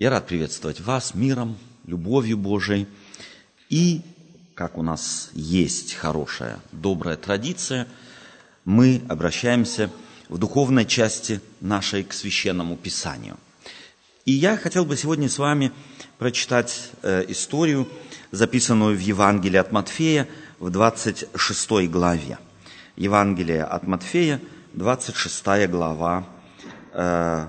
[0.00, 2.86] Я рад приветствовать вас миром, любовью Божией.
[3.68, 4.00] И,
[4.54, 7.86] как у нас есть хорошая, добрая традиция,
[8.64, 9.90] мы обращаемся
[10.30, 13.36] в духовной части нашей к Священному Писанию.
[14.24, 15.70] И я хотел бы сегодня с вами
[16.16, 17.86] прочитать э, историю,
[18.30, 20.26] записанную в Евангелии от Матфея
[20.60, 22.38] в 26 главе.
[22.96, 24.40] Евангелие от Матфея,
[24.72, 26.26] 26 глава,
[26.94, 27.48] э,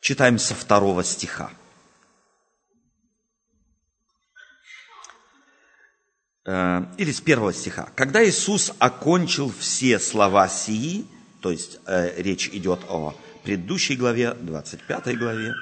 [0.00, 1.50] читаем со второго стиха.
[6.44, 7.90] Э, или с первого стиха.
[7.94, 11.06] Когда Иисус окончил все слова сии,
[11.40, 13.14] то есть э, речь идет о
[13.44, 15.54] предыдущей главе, 25 главе,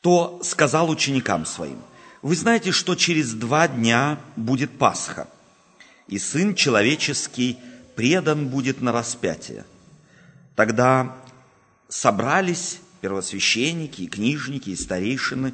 [0.00, 1.80] то сказал ученикам своим,
[2.22, 5.28] вы знаете, что через два дня будет Пасха,
[6.06, 7.58] и Сын Человеческий
[7.96, 9.64] предан будет на распятие.
[10.56, 11.14] Тогда
[11.88, 15.52] собрались первосвященники и книжники и старейшины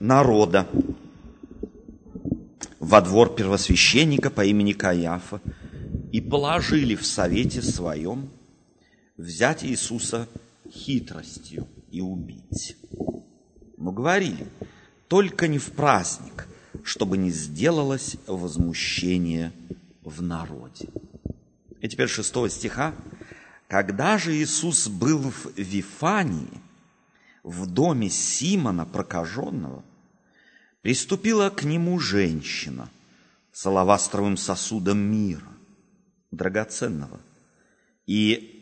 [0.00, 0.68] народа
[2.78, 5.40] во двор первосвященника по имени Каяфа
[6.12, 8.28] и положили в совете своем
[9.16, 10.28] взять Иисуса
[10.70, 12.76] хитростью и убить.
[13.78, 14.46] Но говорили,
[15.08, 16.48] только не в праздник,
[16.84, 19.52] чтобы не сделалось возмущение
[20.02, 20.90] в народе.
[21.80, 22.94] И теперь шестого стиха.
[23.68, 26.60] Когда же Иисус был в Вифании,
[27.42, 29.84] в доме Симона прокаженного,
[30.82, 32.88] приступила к нему женщина
[33.52, 35.52] с алавастровым сосудом мира,
[36.30, 37.20] драгоценного,
[38.06, 38.56] и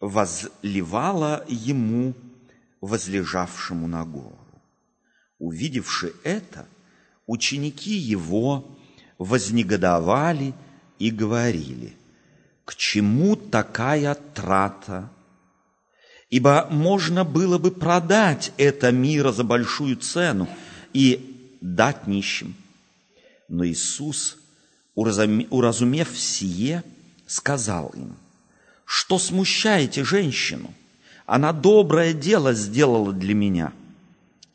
[0.00, 2.14] возливала ему,
[2.80, 4.38] возлежавшему на гору.
[5.38, 6.66] Увидевши это,
[7.26, 8.78] ученики его
[9.18, 10.54] вознегодовали
[10.98, 11.96] и говорили,
[12.64, 15.10] к чему такая трата
[16.30, 20.48] Ибо можно было бы продать это мира за большую цену
[20.92, 22.54] и дать нищим.
[23.48, 24.36] Но Иисус,
[24.94, 26.84] уразумев сие,
[27.26, 28.14] сказал им,
[28.84, 30.74] что смущаете женщину?
[31.24, 33.72] Она доброе дело сделала для меня,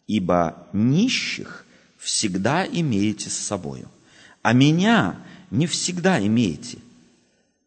[0.07, 1.66] ибо нищих
[1.97, 3.89] всегда имеете с собою,
[4.41, 5.17] а меня
[5.50, 6.79] не всегда имеете.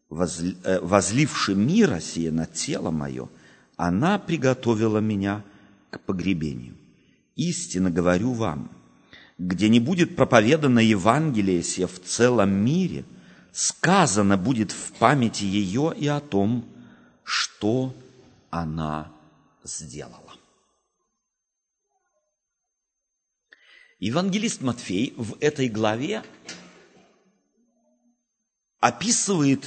[0.09, 3.27] Э, возливши мира сие на тело мое–
[3.77, 5.45] она приготовила меня
[5.91, 6.75] к погребению.
[7.35, 8.71] Истинно говорю вам,
[9.37, 13.05] где не будет проповедано Евангелие сие в целом мире,
[13.53, 16.67] сказано будет в памяти ее и о том,
[17.23, 17.95] что
[18.49, 19.11] она
[19.63, 20.33] сделала.
[23.99, 26.23] Евангелист Матфей в этой главе
[28.79, 29.65] описывает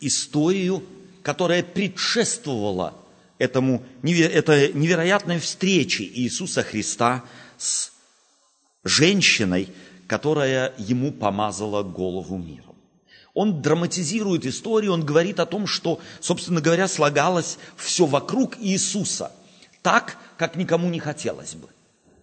[0.00, 0.84] историю,
[1.22, 3.01] которая предшествовала
[3.42, 7.24] этому, этой невероятной встрече Иисуса Христа
[7.58, 7.90] с
[8.84, 9.68] женщиной,
[10.06, 12.76] которая ему помазала голову миром.
[13.34, 19.32] Он драматизирует историю, он говорит о том, что, собственно говоря, слагалось все вокруг Иисуса,
[19.80, 21.68] так, как никому не хотелось бы.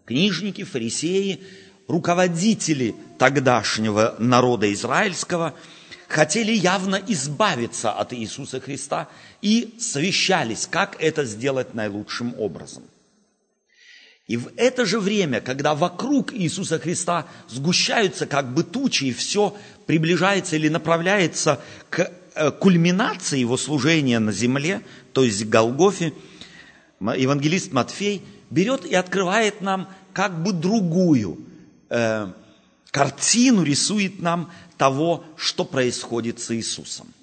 [0.06, 1.42] Книжники, фарисеи,
[1.88, 5.54] руководители тогдашнего народа израильского–
[6.10, 9.08] хотели явно избавиться от Иисуса Христа
[9.42, 12.84] и совещались, как это сделать наилучшим образом.
[14.28, 19.56] И в это же время, когда вокруг Иисуса Христа сгущаются как бы тучи, и все
[19.86, 24.82] приближается или направляется к э, кульминации его служения на земле,
[25.14, 26.14] то есть к Голгофе,
[27.00, 31.40] евангелист Матфей берет и открывает нам как бы другую
[31.90, 32.32] э,
[32.92, 37.14] картину, рисует нам того, что происходит с Иисусом.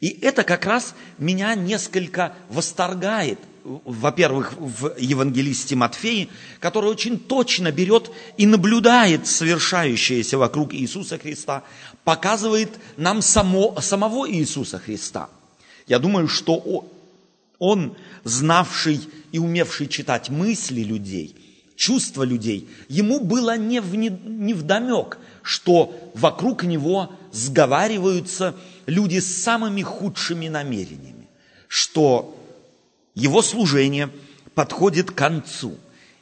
[0.00, 6.28] И это как раз меня несколько восторгает, во-первых, в евангелисте Матфеи,
[6.60, 11.62] который очень точно берет и наблюдает совершающееся вокруг Иисуса Христа,
[12.04, 15.28] показывает нам само, самого Иисуса Христа.
[15.86, 16.88] Я думаю, что
[17.58, 19.00] он, знавший
[19.30, 21.36] и умевший читать мысли людей,
[21.76, 28.54] чувства людей, ему было не, в, не, не вдомек, что вокруг него сговариваются
[28.86, 31.28] люди с самыми худшими намерениями,
[31.68, 32.36] что
[33.14, 34.10] его служение
[34.54, 35.76] подходит к концу.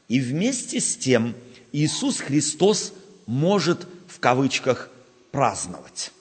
[0.09, 1.35] И вместе с тем
[1.73, 2.93] Иисус Христос
[3.27, 4.91] может в кавычках
[5.31, 6.13] праздновать.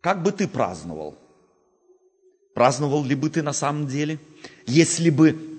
[0.00, 1.16] Как бы ты праздновал?
[2.54, 4.18] Праздновал ли бы ты на самом деле,
[4.66, 5.51] если бы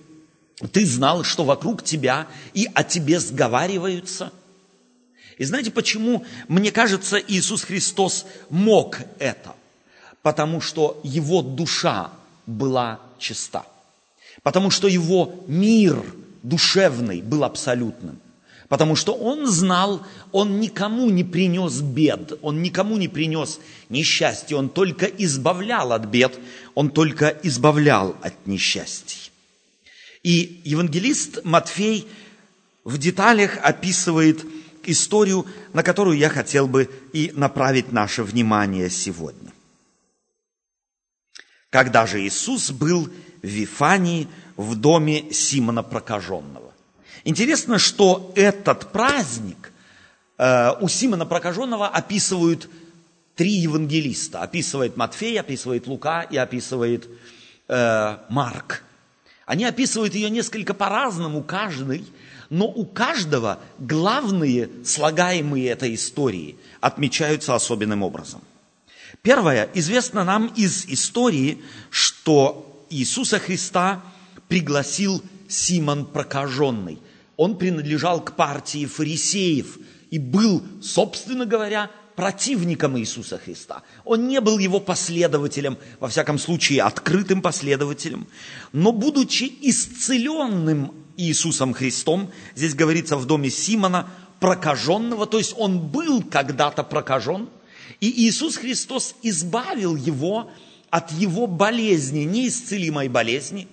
[0.72, 4.32] ты знал, что вокруг тебя и о тебе сговариваются–
[5.38, 9.56] и знаете, почему, мне кажется, Иисус Христос мог это?
[10.22, 12.12] Потому что его душа
[12.46, 13.66] была чиста.
[14.42, 16.02] Потому что его мир
[16.44, 18.20] душевный, был абсолютным.
[18.70, 23.60] Потому что он знал, он никому не принес бед, он никому не принес
[23.90, 26.40] несчастья, он только избавлял от бед,
[26.74, 29.33] он только избавлял от несчастий.
[30.24, 32.08] И евангелист Матфей
[32.84, 34.46] в деталях описывает
[34.86, 39.52] историю, на которую я хотел бы и направить наше внимание сегодня.
[41.70, 43.10] Когда же Иисус был
[43.42, 46.74] в Вифании в доме Симона Прокаженного.
[47.24, 49.72] Интересно, что этот праздник
[50.38, 52.70] э, у Симона Прокаженного описывают
[53.36, 54.42] три евангелиста.
[54.42, 57.10] Описывает Матфей, описывает Лука и описывает
[57.68, 58.84] э, Марк.
[59.54, 62.06] Они описывают ее несколько по-разному, каждый,
[62.50, 68.42] но у каждого главные слагаемые этой истории отмечаются особенным образом.
[69.22, 71.62] Первое, известно нам из истории,
[71.92, 74.02] что Иисуса Христа
[74.48, 76.98] пригласил Симон Прокаженный.
[77.38, 79.78] Он принадлежал к партии фарисеев
[80.10, 83.84] и был, собственно говоря, противником Иисуса Христа.
[84.06, 88.28] Он не был его последователем, во всяком случае, открытым последователем.
[88.72, 94.08] Но будучи исцеленным Иисусом Христом, здесь говорится в доме Симона,
[94.40, 97.48] прокаженного, то есть он был когда-то прокажен,
[98.02, 100.52] и Иисус Христос избавил его
[100.90, 103.68] от его болезни, неисцелимой болезни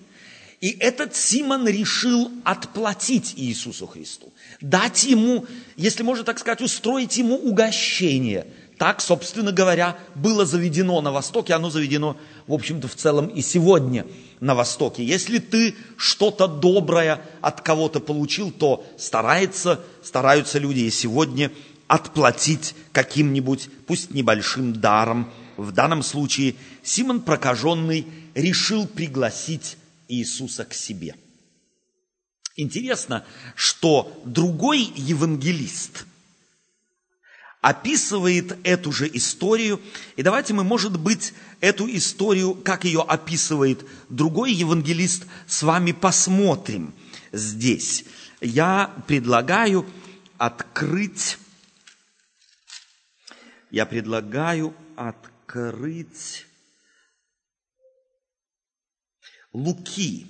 [0.61, 4.31] и этот Симон решил отплатить Иисусу Христу,
[4.61, 8.45] дать ему, если можно так сказать, устроить ему угощение.
[8.77, 12.15] Так, собственно говоря, было заведено на Востоке, оно заведено,
[12.45, 14.05] в общем-то, в целом и сегодня
[14.39, 15.03] на Востоке.
[15.03, 21.51] Если ты что-то доброе от кого-то получил, то старается, стараются люди и сегодня
[21.87, 25.31] отплатить каким-нибудь, пусть небольшим даром.
[25.57, 28.05] В данном случае Симон Прокаженный
[28.35, 29.77] решил пригласить
[30.11, 31.15] Иисуса к себе.
[32.57, 33.25] Интересно,
[33.55, 36.05] что другой евангелист
[37.61, 39.79] описывает эту же историю.
[40.17, 46.93] И давайте мы, может быть, эту историю, как ее описывает другой евангелист, с вами посмотрим
[47.31, 48.03] здесь.
[48.41, 49.85] Я предлагаю
[50.37, 51.37] открыть,
[53.69, 56.47] я предлагаю открыть
[59.53, 60.27] Луки,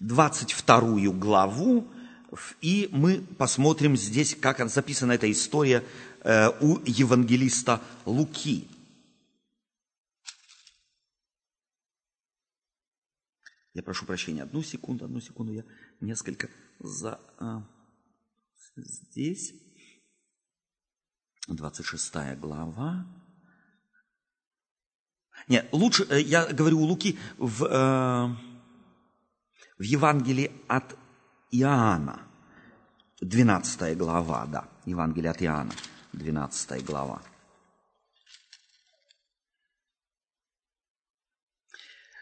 [0.00, 1.86] 22 главу,
[2.60, 5.84] и мы посмотрим здесь, как записана эта история
[6.22, 8.68] э, у евангелиста Луки.
[13.72, 15.64] Я прошу прощения, одну секунду, одну секунду, я
[16.00, 16.50] несколько
[16.80, 17.20] за...
[17.38, 17.66] А,
[18.76, 19.54] здесь,
[21.48, 23.06] 26 глава,
[25.48, 28.36] нет, лучше, э, я говорю у Луки в, э,
[29.78, 30.96] в Евангелии от
[31.50, 32.20] Иоанна,
[33.20, 35.72] 12 глава, да, Евангелие от Иоанна,
[36.12, 37.22] 12 глава.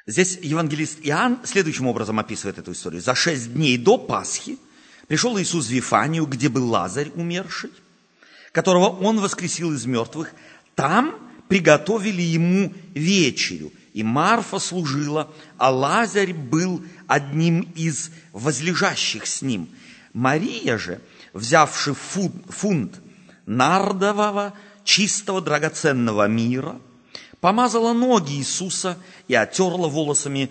[0.07, 3.03] Здесь евангелист Иоанн следующим образом описывает эту историю.
[3.03, 4.59] За шесть дней до Пасхи
[5.07, 7.71] пришел Иисус в Вифанию, где был Лазарь умерший,
[8.53, 10.33] которого он воскресил из мертвых.
[10.75, 19.69] Там приготовили ему вечерю, и Марфа служила, а Лазарь был одним из возлежащих с ним.
[20.13, 21.01] Мария же,
[21.33, 23.01] взявши фунт
[23.47, 24.53] нардового,
[24.85, 26.81] чистого драгоценного мира,
[27.41, 30.51] помазала ноги Иисуса и отерла волосами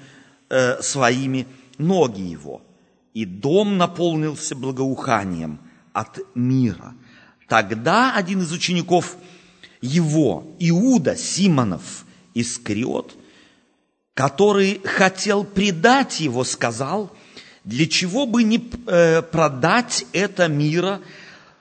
[0.50, 2.62] э, своими ноги его.
[3.14, 5.60] И дом наполнился благоуханием
[5.94, 6.94] от мира.
[7.48, 9.16] Тогда один из учеников–
[9.82, 13.16] его, Иуда Симонов Искриот,
[14.14, 17.12] который хотел предать его, сказал,
[17.64, 21.02] для чего бы не э, продать это мира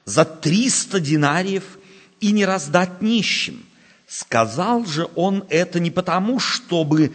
[0.05, 1.79] за 300 динариев
[2.21, 3.65] и не раздать нищим.
[4.07, 7.13] Сказал же он это не потому, чтобы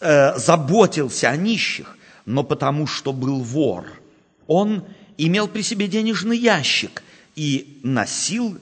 [0.00, 3.86] э, заботился о нищих, но потому, что был вор.
[4.46, 4.84] Он
[5.18, 7.02] имел при себе денежный ящик
[7.34, 8.58] и носил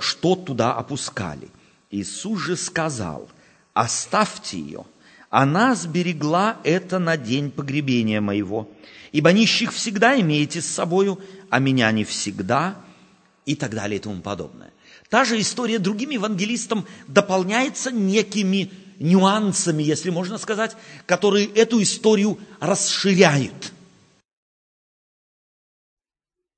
[0.00, 1.48] что туда опускали.
[1.90, 3.28] Иисус же сказал,
[3.72, 4.84] оставьте ее,
[5.30, 8.70] она сберегла это на день погребения моего,
[9.12, 12.76] ибо нищих всегда имеете с собою, а меня не всегда,
[13.46, 14.72] и так далее и тому подобное.
[15.10, 23.72] Та же история другим евангелистам дополняется некими нюансами, если можно сказать, которые эту историю расширяют.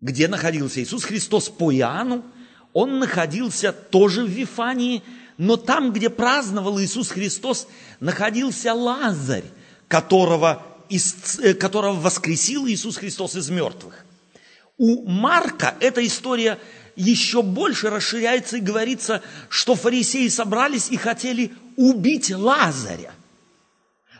[0.00, 2.22] Где находился Иисус Христос по Иоанну–
[2.76, 5.02] он находился тоже в Вифании,
[5.38, 7.68] но там, где праздновал Иисус Христос,
[8.00, 9.46] находился Лазарь,
[9.88, 14.04] которого э, которого воскресил Иисус Христос из мертвых.
[14.76, 16.58] У Марка эта история
[16.96, 23.14] еще больше расширяется и говорится, что фарисеи собрались и хотели убить Лазаря,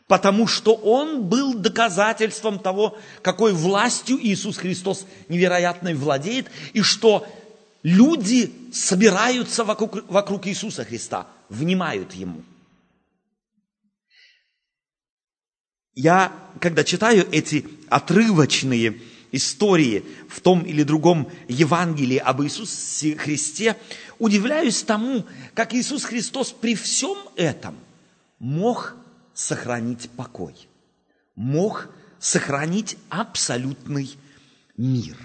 [0.07, 7.27] потому что он был доказательством того, какой властью Иисус Христос невероятной владеет, и что
[7.87, 12.43] люди собираются вокруг, вокруг Иисуса Христа, внимают Ему.
[15.95, 19.01] Я, когда читаю эти отрывочные
[19.31, 23.77] истории в том или другом Евангелии об Иисусе Христе,
[24.19, 25.25] удивляюсь тому,
[25.55, 27.77] как Иисус Христос при всем этом
[28.41, 28.97] мог
[29.33, 30.57] сохранить покой,
[31.37, 31.89] мог
[32.19, 34.11] сохранить абсолютный
[34.77, 35.17] мир.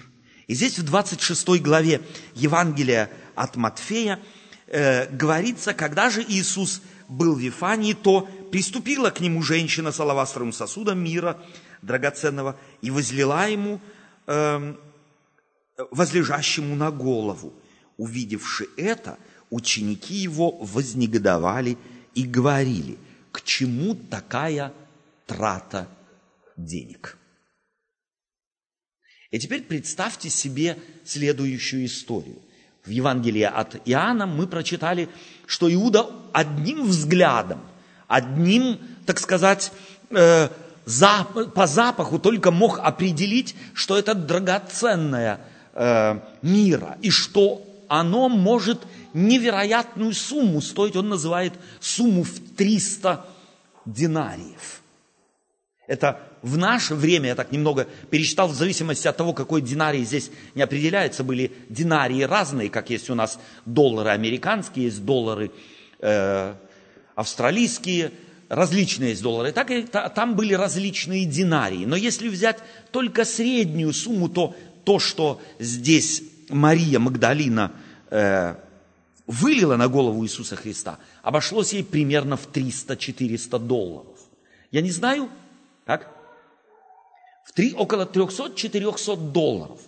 [0.52, 2.02] И здесь в 26 главе
[2.36, 4.20] Евангелия от Матфея
[4.68, 10.52] э, говорится, когда же Иисус был в Вифании, то приступила к нему женщина с алавастровым
[10.52, 11.42] сосудом мира
[11.82, 13.80] драгоценного и возлила ему
[14.28, 14.76] э,
[15.90, 17.54] возлежащему на голову.
[17.96, 19.18] Увидевши это,
[19.50, 21.78] ученики его вознегодовали
[22.14, 22.98] и говорили,
[23.32, 24.74] к чему такая
[25.28, 25.88] трата
[26.58, 27.18] денег?
[29.32, 32.38] И теперь представьте себе следующую историю.
[32.86, 35.08] В Евангелии от Иоанна мы прочитали,
[35.46, 37.62] что Иуда одним взглядом,
[38.08, 39.72] одним, так сказать,
[40.10, 40.50] э,
[41.56, 45.40] по запаху только мог определить, что это драгоценное
[45.74, 48.82] э, мира, и что оно может
[49.14, 53.26] невероятную сумму стоить, он называет сумму в 300
[53.86, 54.81] динариев.
[55.92, 60.32] Это в наше время, я так немного пересчитал, в зависимости от того, какой динарий здесь
[60.56, 65.52] не определяется, были динарии разные, как есть у нас доллары американские, есть доллары
[66.00, 66.54] э,
[67.14, 68.14] австралийские,
[68.48, 69.52] различные есть доллары.
[69.52, 71.84] Так и там были различные динарии.
[71.84, 72.60] Но если взять
[72.94, 74.56] только среднюю сумму, то
[74.86, 77.74] то, что здесь Мария Магдалина
[78.12, 78.56] э,
[79.28, 84.18] вылила на голову Иисуса Христа, обошлось ей примерно в 300-400 долларов.
[84.72, 85.30] Я не знаю,
[85.86, 86.08] как?
[87.46, 89.80] В три, около 300-400 долларов.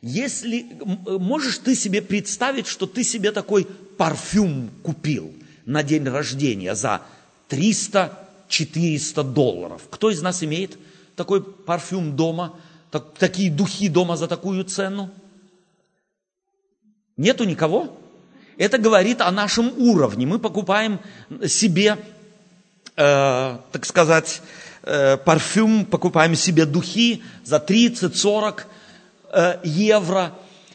[0.00, 0.66] Если
[1.06, 5.32] можешь ты себе представить, что ты себе такой парфюм купил
[5.64, 7.02] на день рождения за
[7.48, 9.82] 300-400 долларов.
[9.90, 10.78] Кто из нас имеет
[11.14, 12.58] такой парфюм дома,
[12.90, 15.10] так, такие духи дома за такую цену?
[17.16, 17.96] Нету никого?
[18.56, 20.26] Это говорит о нашем уровне.
[20.26, 20.98] Мы покупаем
[21.46, 21.98] себе,
[22.96, 24.42] э, так сказать,
[24.82, 28.62] э, парфюм, покупаем себе духи за 30-40
[29.32, 30.32] э, евро.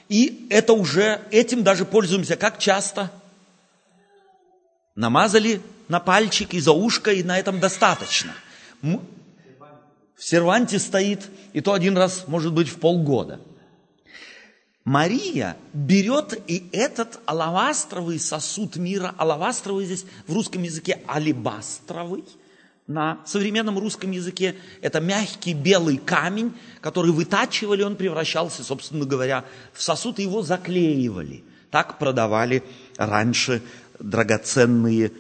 [0.10, 3.12] И это уже, этим даже пользуемся как часто?
[4.96, 8.34] Намазали на пальчик и за ушко, и на этом достаточно.
[8.82, 13.40] В серванте стоит, и то один раз, может быть, в полгода.
[14.84, 22.24] Мария берет и этот алавастровый сосуд мира, алавастровый здесь в русском языке алибастровый,
[22.88, 29.84] на современном русском языке это мягкий белый камень, который вытачивали, он превращался, собственно говоря, в
[29.84, 31.44] сосуд, и его заклеивали.
[31.70, 32.64] Так продавали
[32.96, 33.62] раньше
[34.00, 35.12] драгоценные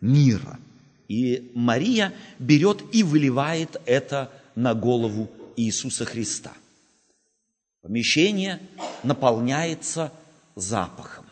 [0.00, 0.58] мира.
[1.06, 6.52] И Мария берет и выливает это на голову Иисуса Христа.
[7.82, 8.60] Помещение
[9.04, 10.10] наполняется
[10.56, 11.26] запахом.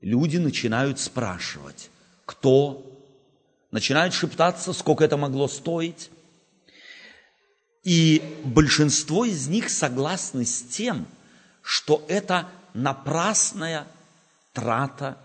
[0.00, 1.90] Люди начинают спрашивать,
[2.26, 2.89] кто,
[3.70, 6.10] начинают шептаться, сколько это могло стоить.
[7.82, 11.06] И большинство из них согласны с тем,
[11.62, 13.86] что это напрасная
[14.52, 15.18] трата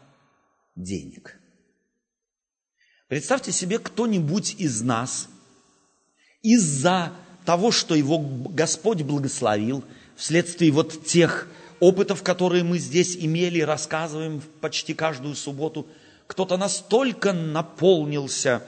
[0.75, 1.37] денег.
[3.07, 5.27] Представьте себе, кто-нибудь из нас
[6.41, 7.13] из-за
[7.45, 9.83] того, что его Господь благословил,
[10.15, 11.47] вследствие вот тех
[11.79, 15.87] опытов, которые мы здесь имели, рассказываем почти каждую субботу,
[16.27, 18.63] кто-то настолько наполнился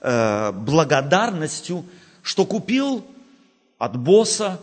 [0.00, 1.84] э, благодарностью,
[2.22, 3.04] что купил
[3.78, 4.60] от босса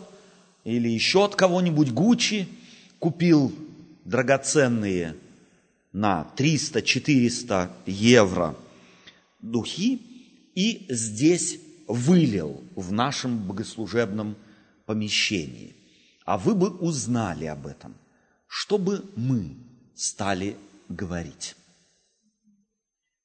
[0.64, 2.48] или еще от кого-нибудь Гуччи,
[2.98, 3.52] купил
[4.04, 5.16] драгоценные
[5.92, 8.54] на 300-400 евро
[9.40, 10.00] духи
[10.54, 14.36] и здесь вылил в нашем богослужебном
[14.86, 15.74] помещении.
[16.24, 17.94] А вы бы узнали об этом,
[18.46, 19.56] что бы мы
[19.94, 20.56] стали
[20.88, 21.56] говорить.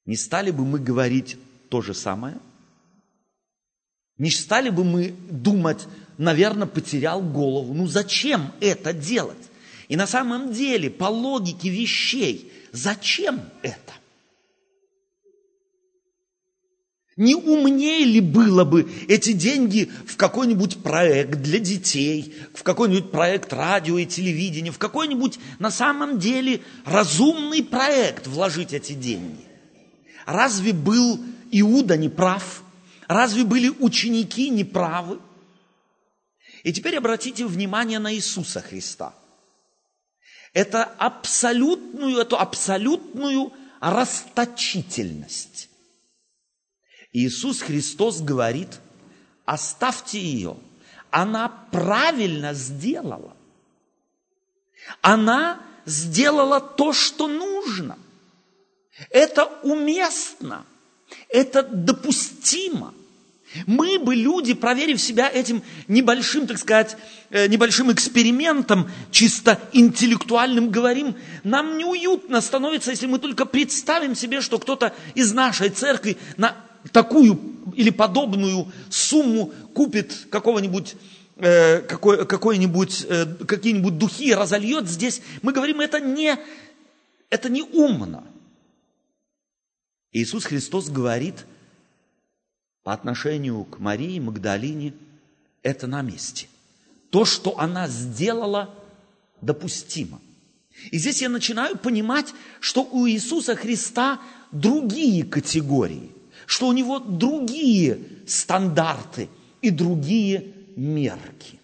[0.06, 1.38] Не стали бы мы говорить
[1.70, 2.38] то же самое?
[4.18, 5.86] Не стали бы мы думать,
[6.18, 7.74] наверное, потерял голову.
[7.74, 9.38] Ну зачем это делать?
[9.88, 13.92] И на самом деле, по логике вещей, зачем это?
[17.16, 23.52] Не умнее ли было бы эти деньги в какой-нибудь проект для детей, в какой-нибудь проект
[23.52, 29.53] радио и телевидения, в какой-нибудь на самом деле разумный проект вложить эти деньги?
[30.26, 32.62] Разве был Иуда неправ?
[33.08, 35.20] Разве были ученики неправы?
[36.62, 39.14] И теперь обратите внимание на Иисуса Христа.
[40.52, 45.68] Это абсолютную, эту абсолютную расточительность
[47.14, 48.80] Иисус Христос говорит,
[49.44, 50.56] оставьте ее.
[51.10, 53.36] Она правильно сделала.
[55.00, 57.96] Она сделала то, что нужно.
[59.10, 60.64] Это уместно.
[61.28, 62.94] Это допустимо.
[63.66, 66.96] Мы бы, люди, проверив себя этим небольшим, так сказать,
[67.30, 74.58] э, небольшим экспериментом, чисто интеллектуальным, говорим, нам неуютно становится, если мы только представим себе, что
[74.58, 76.56] кто-то из нашей церкви на
[76.90, 77.38] такую
[77.76, 80.96] или подобную сумму купит какого-нибудь
[81.36, 86.36] э, какой, какой-нибудь, э, какие-нибудь духи разольет здесь, мы говорим, это не,
[87.30, 88.24] это не умно.
[90.14, 91.44] Иисус Христос говорит
[92.82, 94.94] по отношению к Марии Магдалине,
[95.62, 96.48] это на месте.
[97.10, 98.74] То, что она сделала,
[99.42, 100.20] допустимо.
[100.90, 106.14] И здесь я начинаю понимать, что у Иисуса Христа другие категории
[106.46, 109.28] что у него другие стандарты
[109.60, 111.58] и другие мерки.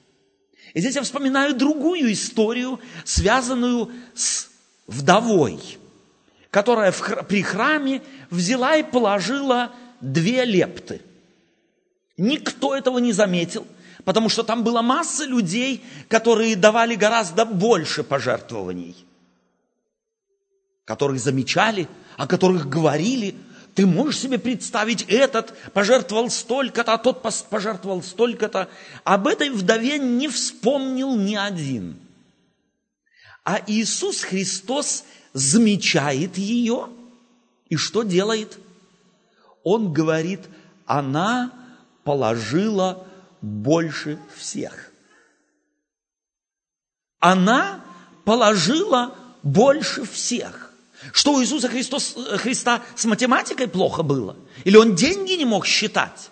[0.74, 4.48] И здесь я вспоминаю другую историю, связанную с
[4.86, 5.58] вдовой,
[6.50, 11.00] которая в, при храме взяла и положила две лепты.
[12.16, 13.66] Никто этого не заметил,
[14.04, 18.96] потому что там была масса людей, которые давали гораздо больше пожертвований,
[20.84, 23.34] которых замечали, о которых говорили–
[23.74, 28.68] ты можешь себе представить, этот пожертвовал столько-то, а тот пожертвовал столько-то.
[29.04, 31.96] Об этой вдове не вспомнил ни один.
[33.44, 36.88] А Иисус Христос замечает ее
[37.68, 38.58] и что делает?
[39.62, 40.40] Он говорит,
[40.86, 41.52] она
[42.04, 43.06] положила
[43.40, 44.90] больше всех.
[47.20, 47.84] Она
[48.24, 50.72] положила больше всех.
[51.12, 54.36] Что у Иисуса Христос, Христа с математикой плохо было?
[54.64, 56.30] Или он деньги не мог считать?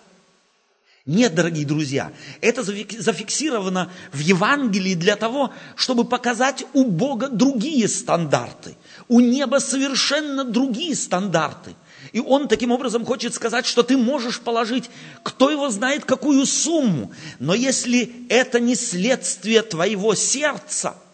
[1.05, 8.75] Нет, дорогие друзья, это зафиксировано в Евангелии для того, чтобы показать у Бога другие стандарты.
[9.09, 11.75] У неба совершенно другие стандарты.
[12.13, 14.89] И он таким образом хочет сказать, что ты можешь положить,
[15.23, 17.11] кто его знает, какую сумму.
[17.39, 20.95] Но если это не следствие твоего сердца–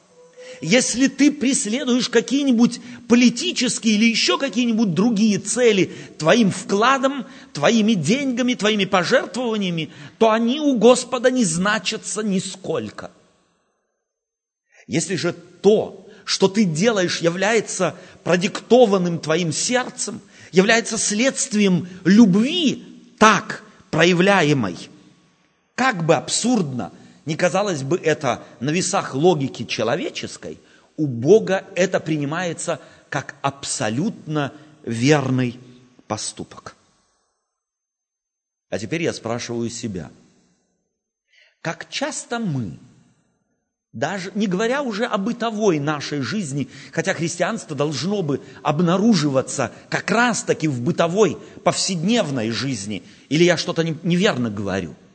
[0.61, 8.85] если ты преследуешь какие-нибудь политические или еще какие-нибудь другие цели твоим вкладом, твоими деньгами, твоими
[8.85, 13.11] пожертвованиями, то они у Господа не значатся нисколько.
[14.87, 20.19] Если же то, что ты делаешь, является продиктованным твоим сердцем,
[20.51, 24.77] является следствием любви так проявляемой,
[25.75, 26.91] как бы абсурдно–
[27.25, 30.59] не казалось бы это на весах логики человеческой,
[30.95, 35.59] у Бога это принимается как абсолютно верный
[36.07, 36.75] поступок.
[38.69, 40.11] А теперь я спрашиваю себя,
[41.61, 42.77] как часто мы,
[43.95, 50.67] даже не говоря уже о бытовой нашей жизни, хотя христианство должно бы обнаруживаться как раз-таки
[50.67, 54.93] в бытовой, повседневной жизни, или я что-то неверно говорю–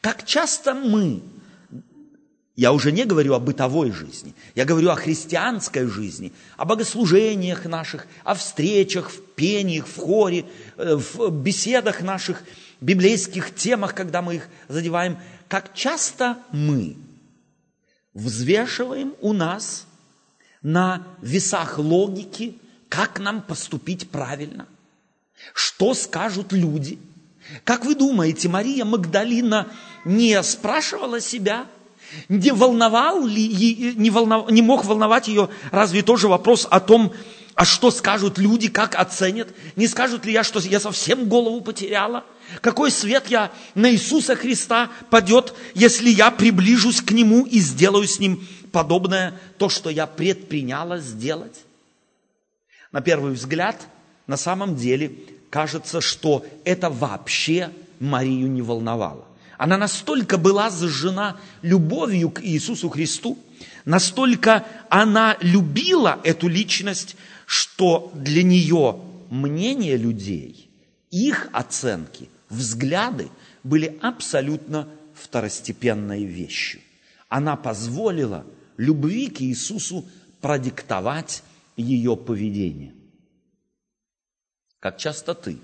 [0.00, 1.22] как часто мы,
[2.54, 8.06] я уже не говорю о бытовой жизни, я говорю о христианской жизни, о богослужениях наших,
[8.24, 10.44] о встречах, в пениях, в хоре,
[10.76, 12.42] э, в беседах наших,
[12.80, 16.96] библейских темах, когда мы их задеваем, как часто мы
[18.18, 19.86] взвешиваем у нас
[20.62, 24.66] на весах логики, как нам поступить правильно,
[25.54, 26.98] что скажут люди–
[27.64, 29.68] как вы думаете, Мария Магдалина
[30.04, 31.66] не спрашивала себя,
[32.28, 37.12] не волновал ли, не, волнов, не мог волновать ее разве тоже вопрос о том,
[37.58, 39.48] а что скажут люди, как оценят?
[39.74, 42.24] Не скажут ли я, что я совсем голову потеряла?
[42.60, 48.20] Какой свет я на Иисуса Христа падет, если я приближусь к Нему и сделаю с
[48.20, 51.64] Ним подобное то, что я предприняла сделать?
[52.92, 53.88] На первый взгляд,
[54.28, 55.10] на самом деле,
[55.50, 59.24] кажется, что это вообще Марию не волновало.
[59.56, 63.36] Она настолько была зажжена любовью к Иисусу Христу,
[63.84, 67.16] настолько она любила эту личность,
[67.48, 70.68] что для нее мнение людей
[71.10, 73.30] их оценки, взгляды
[73.62, 76.82] были абсолютно второстепенной вещью.
[77.30, 78.44] Она позволила
[78.76, 80.04] любви к Иисусу
[80.42, 81.42] продиктовать
[81.78, 82.92] ее поведение.
[84.78, 85.56] Как часто ты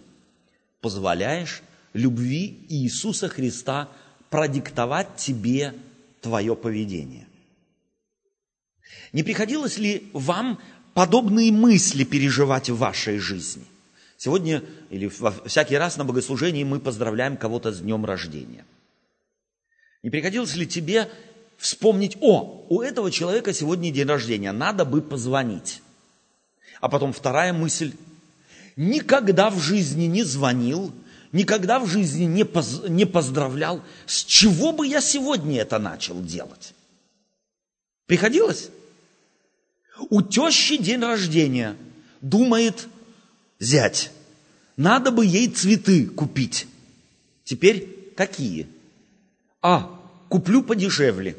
[0.81, 3.91] позволяешь любви Иисуса Христа
[4.31, 5.75] продиктовать тебе
[6.23, 7.27] твое поведение?
[9.13, 10.59] Не приходилось ли вам
[10.95, 13.65] подобные мысли переживать в вашей жизни?
[14.17, 15.11] Сегодня или
[15.45, 18.65] всякий раз на богослужении мы поздравляем кого-то с днем рождения.
[20.03, 21.11] Не приходилось ли тебе
[21.59, 25.83] вспомнить, о, у этого человека сегодня день рождения, надо бы позвонить.
[26.81, 27.93] А потом вторая мысль,
[28.77, 30.93] никогда в жизни не звонил,
[31.33, 36.75] никогда в жизни не, поз, не поздравлял, с чего бы я сегодня это начал делать?
[38.07, 38.71] Приходилось?
[40.11, 41.77] У тещи день рождения,
[42.21, 42.89] думает
[43.61, 44.11] зять,
[44.77, 46.67] надо бы ей цветы купить.
[47.45, 48.67] Теперь какие?
[49.63, 51.37] А, куплю подешевле.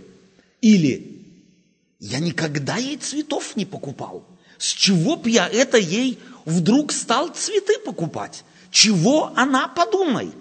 [0.62, 1.22] Или
[2.00, 4.26] я никогда ей цветов не покупал.
[4.58, 8.44] С чего б я это ей вдруг стал цветы покупать?
[8.72, 10.36] Чего она подумает?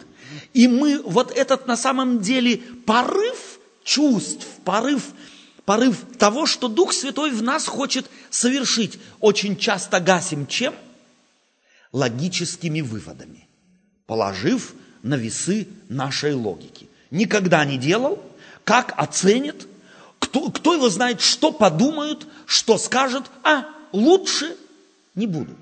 [0.52, 5.02] И мы вот этот на самом деле порыв чувств, порыв,
[5.64, 10.74] порыв того, что Дух Святой в нас хочет совершить, очень часто гасим чем?
[11.92, 13.48] Логическими выводами,
[14.06, 16.88] положив на весы нашей логики.
[17.10, 18.20] Никогда не делал,
[18.64, 19.68] как оценит,
[20.18, 24.56] кто, кто его знает, что подумают, что скажут, а лучше
[25.14, 25.54] не буду.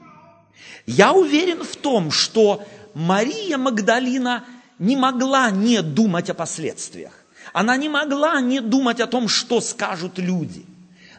[0.87, 4.45] Я уверен в том, что Мария Магдалина
[4.79, 7.13] не могла не думать о последствиях.
[7.53, 10.65] Она не могла не думать о том, что скажут люди.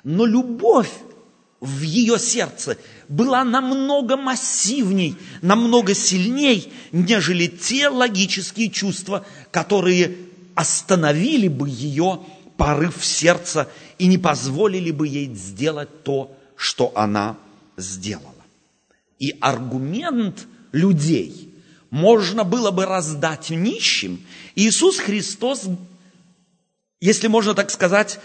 [0.04, 0.92] Но любовь
[1.60, 10.18] в ее сердце была намного массивней, намного сильней, нежели те логические чувства, которые
[10.56, 12.20] остановили бы ее
[12.58, 17.38] порыв сердца и не позволили бы ей сделать то, что она
[17.78, 18.28] сделала.
[19.20, 21.50] И аргумент людей
[21.90, 24.20] можно было бы раздать нищим.
[24.56, 25.66] Иисус Христос,
[27.04, 28.18] если можно так сказать,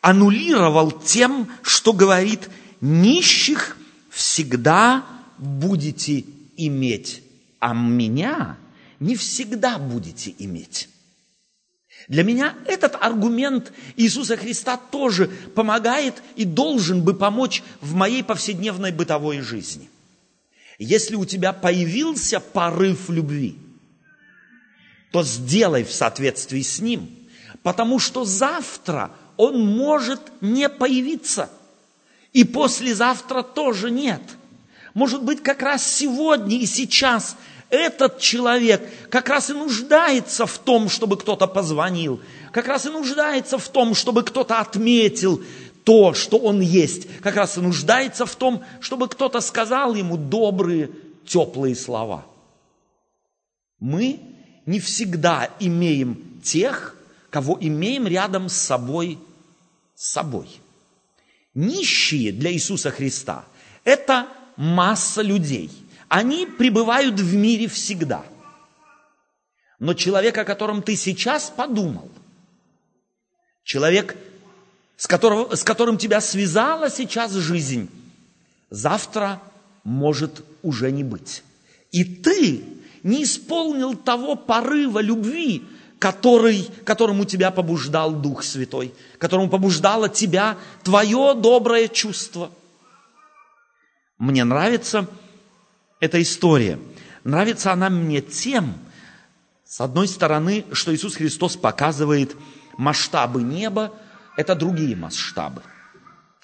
[0.00, 2.48] аннулировал тем, что говорит,
[2.80, 3.76] нищих
[4.10, 5.04] всегда
[5.38, 6.24] будете
[6.56, 7.24] иметь,
[7.58, 8.56] а меня
[9.00, 10.88] не всегда будете иметь.
[12.06, 18.92] Для меня этот аргумент Иисуса Христа тоже помогает и должен бы помочь в моей повседневной
[18.92, 19.90] бытовой жизни.
[20.78, 23.56] Если у тебя появился порыв любви,
[25.10, 27.10] то сделай в соответствии с ним,
[27.62, 31.50] потому что завтра он может не появиться,
[32.32, 34.22] и послезавтра тоже нет.
[34.94, 37.36] Может быть, как раз сегодня и сейчас–
[37.72, 42.20] этот человек как раз и нуждается в том, чтобы кто-то позвонил,
[42.52, 45.42] как раз и нуждается в том, чтобы кто-то отметил
[45.82, 50.90] то, что он есть, как раз и нуждается в том, чтобы кто-то сказал ему добрые,
[51.26, 52.26] теплые слова.
[53.80, 54.20] Мы
[54.66, 56.94] не всегда имеем тех,
[57.32, 59.18] кого имеем рядом с собой,
[59.96, 60.60] с собой.
[61.54, 63.44] Нищие для Иисуса Христа–
[63.84, 65.70] это масса людей–
[66.12, 68.22] они пребывают в мире всегда.
[69.78, 72.10] Но человек, о котором ты сейчас подумал,
[73.64, 74.14] человек,
[74.98, 77.88] с, которого, с которым тебя связала сейчас жизнь,
[78.68, 79.40] завтра
[79.84, 81.44] может уже не быть.
[81.92, 82.62] И ты
[83.02, 85.62] не исполнил того порыва любви,
[86.02, 92.50] который, которому тебя побуждал Дух Святой, которому побуждало тебя твое доброе чувство.
[94.18, 95.06] Мне нравится
[96.00, 96.80] эта история.
[97.22, 98.74] Нравится она мне тем,
[99.64, 102.34] с одной стороны, что Иисус Христос показывает
[102.76, 103.92] масштабы неба,
[104.36, 105.62] это другие масштабы.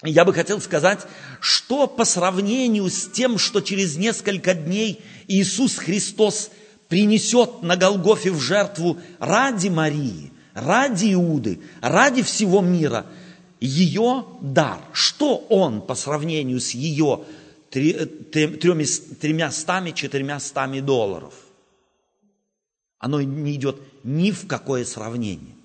[0.03, 1.05] Я бы хотел сказать,
[1.41, 6.49] что по сравнению с тем, что через несколько дней Иисус Христос
[6.89, 13.05] принесет на Голгофе в жертву ради Марии, ради Иуды, ради всего мира,
[13.61, 17.23] ее дар, что он по сравнению с ее
[17.69, 21.33] тремя стами, четырьмя стами долларов.
[22.97, 25.55] Оно не идет ни в какое сравнение.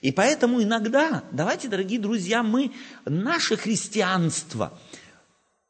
[0.00, 2.72] И поэтому иногда, давайте, дорогие друзья, мы
[3.04, 4.76] наше христианство,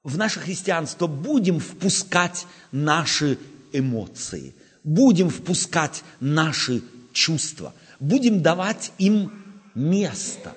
[0.02, 3.38] в наше христианство будем впускать наши
[3.72, 9.32] эмоции, будем впускать наши чувства, будем давать им
[9.74, 10.54] место,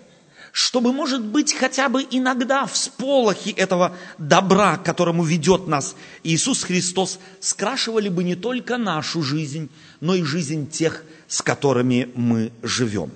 [0.52, 6.64] чтобы, может быть, хотя бы иногда в сполохе этого добра, к которому ведет нас Иисус
[6.64, 13.12] Христос, скрашивали бы не только нашу жизнь, но и жизнь тех, с которыми мы живем.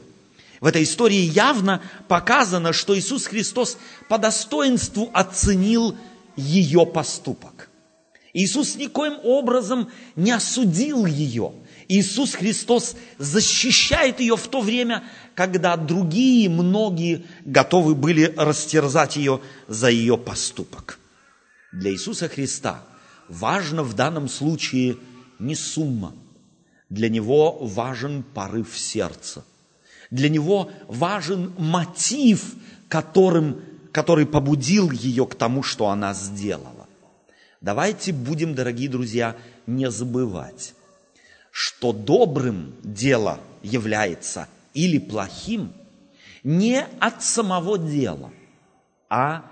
[0.59, 3.77] В этой истории явно показано, что Иисус Христос
[4.09, 5.95] по достоинству оценил
[6.35, 7.58] ее поступок.
[8.33, 11.51] Иисус никоим образом не осудил ее.
[11.87, 19.89] Иисус Христос защищает ее в то время, когда другие, многие готовы были растерзать ее за
[19.89, 20.99] ее поступок.
[21.71, 22.83] Для Иисуса Христа
[23.27, 24.97] важно в данном случае
[25.39, 26.13] не сумма.
[26.89, 29.43] Для Него важен порыв сердца.
[30.11, 32.55] Для Него важен мотив,
[32.87, 33.61] которым,
[33.91, 36.78] который побудил ее к тому, что она сделала.
[37.61, 39.35] Давайте будем, дорогие друзья,
[39.67, 40.73] не забывать
[41.51, 45.73] что добрым дело является или плохим
[46.43, 48.31] не от самого дела,
[49.09, 49.43] а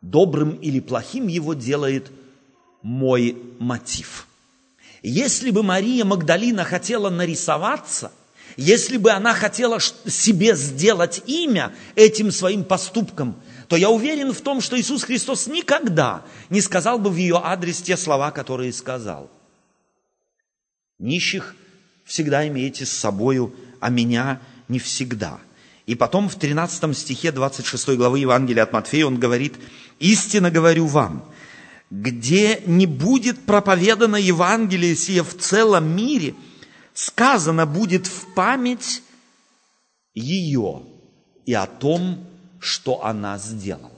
[0.00, 2.10] добрым или плохим его делает
[2.82, 4.28] мой мотив.
[5.02, 8.12] Если бы Мария Магдалина хотела нарисоваться,
[8.56, 13.36] если бы она хотела себе сделать имя этим своим поступком,
[13.68, 17.82] то я уверен в том, что Иисус Христос никогда не сказал бы в ее адрес
[17.82, 19.30] те слова, которые сказал.
[20.98, 21.54] Нищих
[22.04, 25.40] всегда имеете с собою, а меня не всегда.
[25.86, 29.54] И потом в 13 стихе 26 главы Евангелия от Матфея он говорит,
[29.98, 31.24] «Истинно говорю вам,
[31.90, 36.34] где не будет проповедано Евангелие сие в целом мире,
[36.94, 39.02] сказано будет в память
[40.14, 40.82] ее
[41.44, 42.26] и о том,
[42.60, 43.96] что она сделала».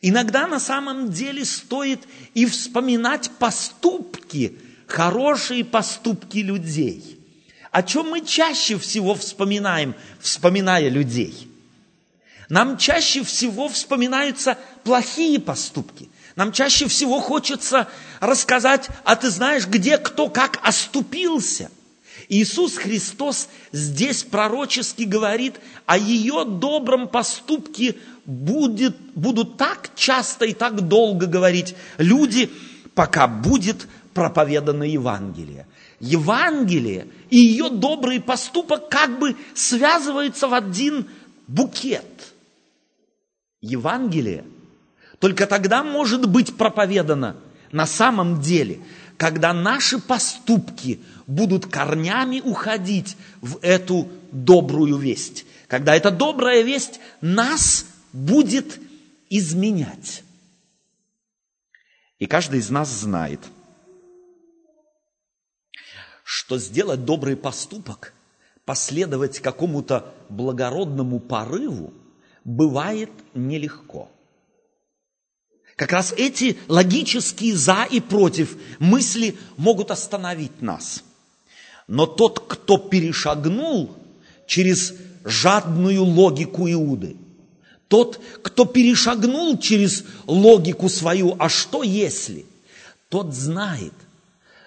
[0.00, 2.00] Иногда на самом деле стоит
[2.34, 7.18] и вспоминать поступки, хорошие поступки людей.
[7.70, 11.50] О чем мы чаще всего вспоминаем, вспоминая людей?
[12.48, 16.08] Нам чаще всего вспоминаются плохие поступки.
[16.36, 17.88] Нам чаще всего хочется
[18.20, 21.70] рассказать, а ты знаешь, где кто как оступился.
[22.28, 30.88] Иисус Христос здесь пророчески говорит о ее добром поступке будет, будут так часто и так
[30.88, 32.50] долго говорить люди,
[32.94, 35.66] пока будет проповедано Евангелие.
[36.00, 41.08] Евангелие и ее добрый поступок как бы связываются в один
[41.46, 42.32] букет.
[43.60, 44.44] Евангелие
[45.18, 47.36] только тогда может быть проповедано
[47.72, 48.80] на самом деле,
[49.16, 55.46] когда наши поступки будут корнями уходить в эту добрую весть.
[55.68, 58.80] Когда эта добрая весть нас будет
[59.30, 60.22] изменять.
[62.18, 63.40] И каждый из нас знает–
[66.24, 68.14] что сделать добрый поступок,
[68.64, 71.92] последовать какому-то благородному порыву,
[72.44, 74.10] бывает нелегко.
[75.76, 81.02] Как раз эти логические «за» и «против» мысли могут остановить нас.
[81.88, 83.96] Но тот, кто перешагнул
[84.46, 87.16] через жадную логику Иуды,
[87.88, 92.46] тот, кто перешагнул через логику свою «а что если?»,
[93.08, 93.92] тот знает,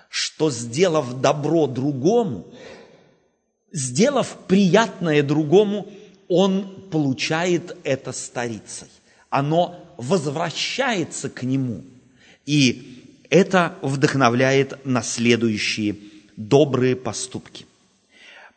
[0.10, 2.48] что сделав добро другому,
[3.72, 5.88] сделав приятное другому,
[6.28, 8.88] он получает это старицей.
[9.30, 11.84] Оно возвращается к нему.
[12.46, 15.98] И это вдохновляет на следующие
[16.38, 17.66] добрые поступки.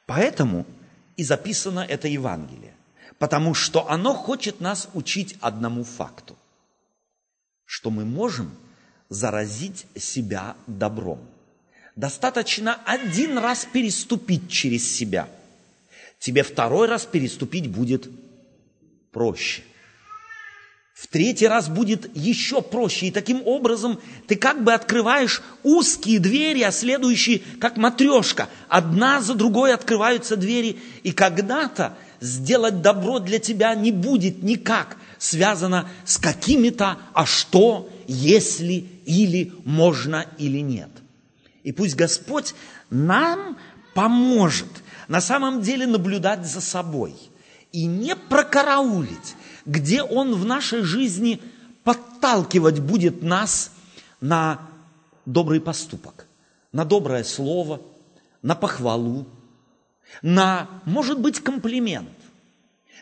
[0.07, 0.67] Поэтому
[1.17, 2.75] и записано это Евангелие.
[3.19, 6.37] Потому что оно хочет нас учить одному факту.
[7.67, 8.51] Что мы можем
[9.09, 11.21] заразить себя добром.
[11.97, 15.29] Достаточно один раз переступить через себя.
[16.19, 18.09] Тебе второй раз переступить будет
[19.11, 19.63] проще.
[21.01, 23.07] В третий раз будет еще проще.
[23.07, 28.51] И таким образом ты как бы открываешь узкие двери, а следующие, как матрешка.
[28.69, 30.79] Одна за другой открываются двери.
[31.03, 38.87] И когда-то сделать добро для тебя не будет никак связано с какими-то «а что, если,
[39.07, 40.91] или, можно, или нет».
[41.63, 42.55] И пусть Господь
[42.91, 43.57] нам
[43.95, 44.69] поможет
[45.09, 47.15] на самом деле наблюдать за собой
[47.73, 49.35] и не прокараулить,
[49.71, 51.41] где Он в нашей жизни
[51.85, 53.71] подталкивать будет нас
[54.21, 54.61] на
[55.25, 56.27] добрый поступок,
[56.73, 57.81] на доброе слово,
[58.43, 59.27] на похвалу,
[60.23, 62.11] на, может быть, комплимент,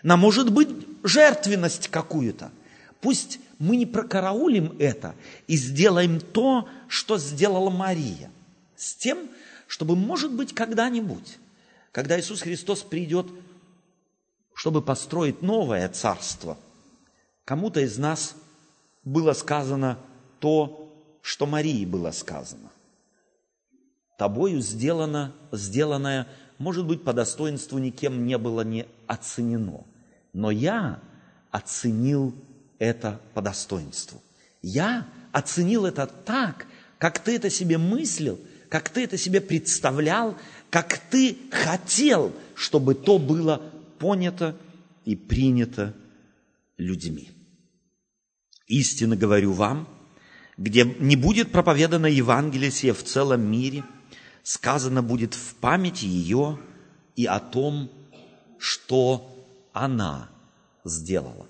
[0.03, 0.69] на, может быть,
[1.03, 2.51] жертвенность какую-то.
[3.01, 5.15] Пусть мы не прокараулим это
[5.47, 8.31] и сделаем то, что сделала Мария–
[8.79, 9.19] с тем,
[9.67, 11.39] чтобы, может быть, когда-нибудь,
[11.93, 13.27] когда Иисус Христос придет,
[14.59, 16.59] чтобы построить новое царство.
[17.45, 18.35] Кому-то из нас
[19.05, 19.99] было сказано
[20.41, 20.93] то,
[21.23, 22.69] что Марии было сказано.
[24.19, 26.27] Тобою сделано, сделанное,
[26.59, 29.85] может быть, по достоинству никем не было не оценено.
[30.33, 30.99] Но я
[31.53, 32.35] оценил
[32.81, 34.21] это по достоинству.
[34.61, 36.67] Я оценил это так,
[36.99, 40.35] как ты это себе мыслил, как ты это себе представлял,
[40.69, 43.63] как ты хотел, чтобы то было
[43.99, 44.57] понято
[45.05, 45.95] и принято
[46.77, 47.31] людьми.
[48.67, 49.89] Истинно говорю вам,
[50.57, 53.85] где не будет проповедано Евангелие сие в целом мире,
[54.43, 56.59] сказано будет в памяти ее
[57.17, 57.91] и о том,
[58.59, 60.31] что она
[60.85, 61.47] сделала.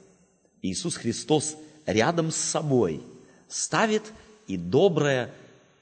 [0.62, 1.56] Иисус Христос
[1.86, 3.02] рядом с собой
[3.48, 4.02] ставит
[4.46, 5.32] и доброе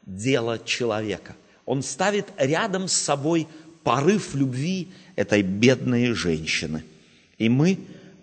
[0.04, 1.36] дело человека.
[1.64, 3.48] Он ставит рядом с собой
[3.86, 6.82] порыв любви этой бедной женщины.
[7.38, 7.78] И мы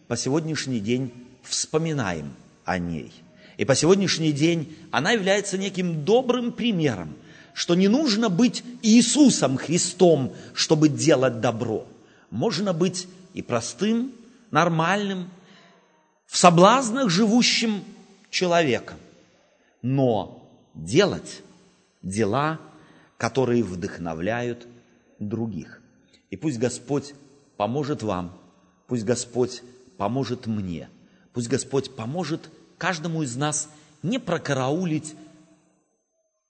[0.10, 2.34] по сегодняшний день вспоминаем
[2.65, 3.13] о ней.
[3.56, 7.15] И по сегодняшний день она является неким добрым примером,
[7.54, 11.88] что не нужно быть Иисусом Христом, чтобы делать добро.
[12.30, 14.12] Можно быть и простым,
[14.52, 15.30] нормальным,
[16.26, 17.86] в соблазнах живущим
[18.30, 18.97] человеком,
[19.82, 21.41] но делать
[22.02, 22.60] дела,
[23.17, 24.67] которые вдохновляют
[25.30, 25.82] других.
[26.30, 27.14] И пусть Господь
[27.58, 28.38] поможет вам,
[28.88, 29.64] пусть Господь
[29.98, 30.90] поможет мне,
[31.34, 33.70] пусть Господь поможет каждому из нас
[34.02, 35.16] не прокараулить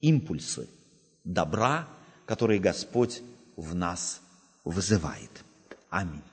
[0.01, 0.67] импульсы
[1.23, 1.87] добра,
[2.25, 3.21] которые Господь
[3.55, 4.21] в нас
[4.63, 5.43] вызывает.
[5.89, 6.32] Аминь.